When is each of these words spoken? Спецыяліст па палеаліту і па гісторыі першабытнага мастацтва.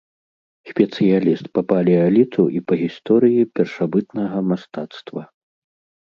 Спецыяліст 0.69 1.45
па 1.57 1.61
палеаліту 1.71 2.45
і 2.59 2.61
па 2.71 2.77
гісторыі 2.83 3.45
першабытнага 3.59 4.37
мастацтва. 4.53 5.21